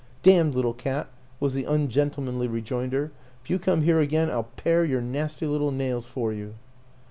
[0.23, 3.11] "Damned little cat!" was the ungentlemanly rejoinder."
[3.43, 6.55] If you come here again I'll pare your nasty little nails for you."